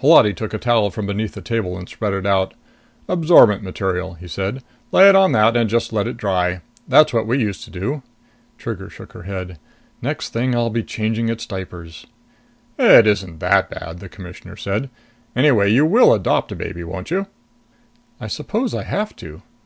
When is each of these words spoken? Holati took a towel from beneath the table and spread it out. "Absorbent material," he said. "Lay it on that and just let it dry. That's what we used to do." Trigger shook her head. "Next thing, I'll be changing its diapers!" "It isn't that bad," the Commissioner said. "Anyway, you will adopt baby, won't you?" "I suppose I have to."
Holati 0.00 0.32
took 0.32 0.54
a 0.54 0.58
towel 0.58 0.88
from 0.90 1.04
beneath 1.04 1.32
the 1.34 1.42
table 1.42 1.76
and 1.76 1.86
spread 1.86 2.14
it 2.14 2.24
out. 2.24 2.54
"Absorbent 3.06 3.62
material," 3.62 4.14
he 4.14 4.26
said. 4.26 4.62
"Lay 4.92 5.10
it 5.10 5.14
on 5.14 5.32
that 5.32 5.58
and 5.58 5.68
just 5.68 5.92
let 5.92 6.06
it 6.06 6.16
dry. 6.16 6.62
That's 6.88 7.12
what 7.12 7.26
we 7.26 7.36
used 7.38 7.64
to 7.64 7.70
do." 7.70 8.02
Trigger 8.56 8.88
shook 8.88 9.12
her 9.12 9.24
head. 9.24 9.58
"Next 10.00 10.30
thing, 10.30 10.54
I'll 10.54 10.70
be 10.70 10.82
changing 10.82 11.28
its 11.28 11.44
diapers!" 11.44 12.06
"It 12.78 13.06
isn't 13.06 13.40
that 13.40 13.68
bad," 13.68 13.98
the 13.98 14.08
Commissioner 14.08 14.56
said. 14.56 14.88
"Anyway, 15.36 15.70
you 15.70 15.84
will 15.84 16.14
adopt 16.14 16.56
baby, 16.56 16.82
won't 16.82 17.10
you?" 17.10 17.26
"I 18.18 18.26
suppose 18.26 18.74
I 18.74 18.84
have 18.84 19.14
to." 19.16 19.42